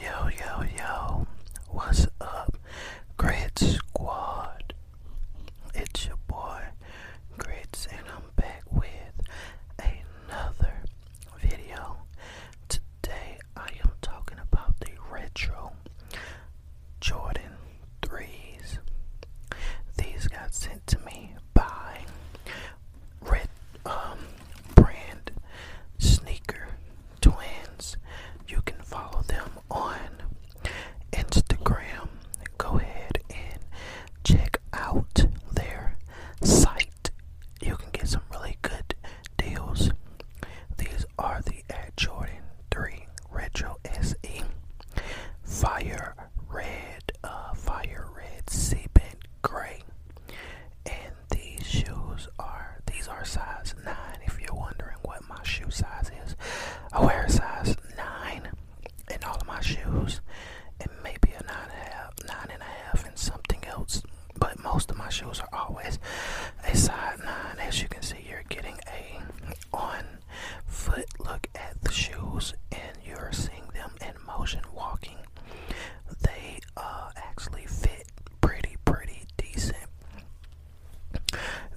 Yo, 0.00 0.28
yo, 0.28 0.64
yo. 0.76 1.26
What's 1.70 2.06
up, 2.20 2.56
Grit 3.16 3.58
Squad? 3.58 4.47
Fire 45.78 46.14
Red, 46.48 47.12
uh, 47.22 47.54
Fire 47.54 48.08
Red 48.16 48.50
Cement 48.50 49.28
Gray. 49.42 49.80
And 50.84 51.14
these 51.30 51.64
shoes 51.64 52.26
are, 52.36 52.80
these 52.86 53.06
are 53.06 53.24
size 53.24 53.76
9 53.84 53.94
if 54.26 54.40
you're 54.40 54.56
wondering 54.56 54.96
what 55.02 55.28
my 55.28 55.40
shoe 55.44 55.70
size 55.70 56.10
is. 56.26 56.34
I 56.92 57.04
wear 57.04 57.26
a 57.26 57.30
size 57.30 57.76
9 57.96 58.48
in 59.08 59.24
all 59.24 59.36
of 59.36 59.46
my 59.46 59.60
shoes 59.60 60.20
and 60.80 60.90
maybe 61.04 61.32
a 61.38 61.44
9.5, 61.44 62.26
9.5 62.26 63.06
and 63.06 63.16
something 63.16 63.64
else. 63.64 64.02
But 64.36 64.60
most 64.60 64.90
of 64.90 64.96
my 64.96 65.10
shoes 65.10 65.38
are 65.38 65.48
always 65.52 66.00
a 66.66 66.76
size 66.76 67.20
9. 67.24 67.58
As 67.60 67.80
you 67.80 67.86
can 67.88 68.02
see, 68.02 68.26
you're 68.28 68.42
getting 68.48 68.78
a 68.88 69.20
on 69.72 70.04
foot 70.66 71.06
look 71.20 71.48
at 71.54 71.80
the 71.82 71.92
shoes 71.92 72.54
and 72.72 72.98
you're 73.06 73.30
seeing 73.32 73.68
them 73.74 73.92
in 74.00 74.14
motion 74.26 74.62
walking. 74.74 75.16
They 76.22 76.60
uh, 76.76 77.10
actually 77.16 77.66
fit 77.66 78.04
pretty, 78.40 78.76
pretty 78.84 79.22
decent. 79.36 79.76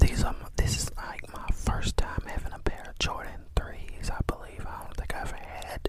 These 0.00 0.24
are 0.24 0.34
this 0.56 0.76
is 0.76 0.90
like 0.96 1.32
my 1.34 1.46
first 1.52 1.96
time 1.96 2.22
having 2.26 2.52
a 2.52 2.58
pair 2.58 2.84
of 2.88 2.98
Jordan 2.98 3.46
threes. 3.56 4.10
I 4.10 4.20
believe 4.26 4.64
I 4.66 4.82
don't 4.82 4.96
think 4.96 5.14
I 5.14 5.20
ever 5.22 5.36
had 5.36 5.88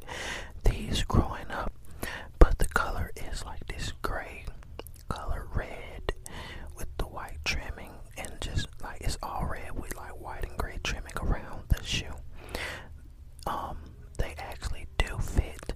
these 0.63 1.03
growing 1.03 1.49
up, 1.51 1.71
but 2.39 2.57
the 2.59 2.67
color 2.67 3.11
is 3.31 3.43
like 3.45 3.65
this 3.67 3.93
gray 4.01 4.45
color, 5.09 5.47
red 5.53 6.13
with 6.77 6.87
the 6.97 7.05
white 7.05 7.39
trimming, 7.45 7.91
and 8.17 8.31
just 8.41 8.67
like 8.83 9.01
it's 9.01 9.17
all 9.21 9.45
red 9.45 9.79
with 9.79 9.95
like 9.95 10.19
white 10.19 10.43
and 10.47 10.57
gray 10.57 10.79
trimming 10.83 11.13
around 11.21 11.63
the 11.69 11.83
shoe. 11.83 12.13
Um, 13.47 13.77
they 14.17 14.33
actually 14.37 14.87
do 14.97 15.17
fit 15.19 15.73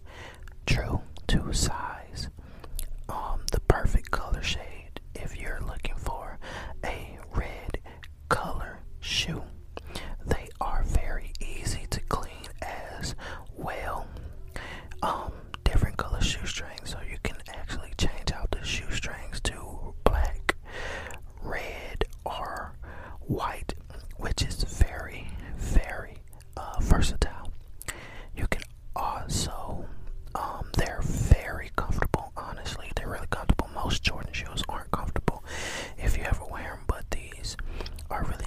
true 0.74 1.02
to 1.28 1.54
size. 1.54 2.30
Um, 3.08 3.42
the 3.52 3.60
perfect 3.62 4.10
color 4.10 4.42
shade 4.42 5.00
if 5.14 5.40
you're 5.40 5.62
looking 5.62 5.96
for 5.96 6.40
a 6.84 7.20
red 7.36 7.78
color 8.30 8.80
shoe. 9.00 9.44
They 10.26 10.50
are 10.60 10.84
very 10.84 11.32
easy 11.40 11.86
to 11.92 12.00
clean 12.02 12.48
as 12.64 13.14
well. 13.56 14.08
Um, 15.04 15.32
different 15.64 15.98
color 15.98 16.22
shoestrings, 16.22 16.90
so 16.90 16.98
you 17.08 17.18
can 17.24 17.38
actually 17.50 17.94
change 17.98 18.32
out 18.34 18.50
the 18.52 18.64
shoestrings 18.64 19.42
to 19.42 19.94
black, 20.04 20.56
red, 21.44 22.06
or 22.26 22.74
white, 23.28 23.74
which 24.18 24.42
is 24.44 24.64
very, 24.64 25.28
very 25.58 26.16
uh, 26.58 26.80
versatile. 26.82 27.52
You 28.36 28.48
can 28.48 28.64
also, 28.96 29.86
um, 30.36 30.68
they're 30.78 31.02
very 31.02 31.72
comfortable. 31.76 32.32
Honestly, 32.38 32.92
they're 32.96 33.10
really 33.10 33.28
comfortable. 33.30 33.70
Most 33.74 34.04
Jordan 34.04 34.34
shoes 34.34 34.64
aren't 34.70 34.92
comfortable 34.92 35.44
if 35.98 36.18
you 36.18 36.24
ever 36.24 36.46
wear 36.46 36.76
them, 36.76 36.80
but 36.88 37.10
these 37.12 37.56
are 38.13 38.24
really 38.25 38.43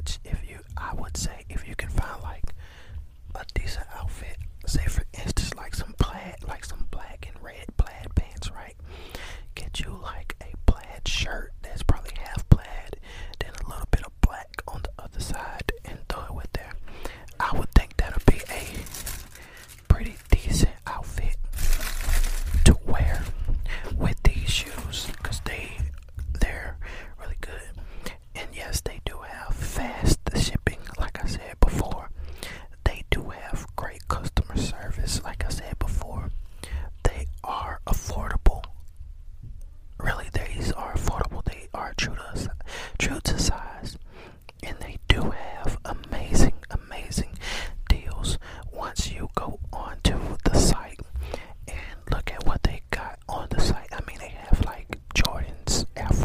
much 0.00 0.18
if 0.24 0.39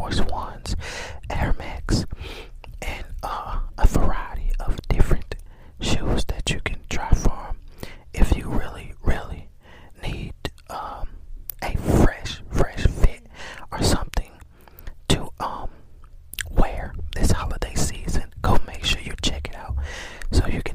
Force 0.05 0.21
Ones, 0.29 0.75
Air 1.31 1.55
Max, 1.57 2.05
and 2.79 3.05
uh, 3.23 3.61
a 3.75 3.87
variety 3.87 4.51
of 4.59 4.77
different 4.87 5.33
shoes 5.81 6.25
that 6.25 6.47
you 6.51 6.59
can 6.63 6.77
try 6.91 7.09
from 7.09 7.57
if 8.13 8.37
you 8.37 8.47
really, 8.47 8.93
really 9.01 9.49
need 10.03 10.35
um, 10.69 11.09
a 11.63 11.75
fresh, 11.75 12.43
fresh 12.51 12.85
fit 12.85 13.25
or 13.71 13.81
something 13.81 14.29
to 15.07 15.27
um, 15.39 15.71
wear 16.51 16.93
this 17.15 17.31
holiday 17.31 17.73
season. 17.73 18.25
Go 18.43 18.59
make 18.67 18.85
sure 18.85 19.01
you 19.01 19.15
check 19.23 19.47
it 19.49 19.55
out 19.55 19.75
so 20.31 20.45
you 20.45 20.61
can 20.61 20.74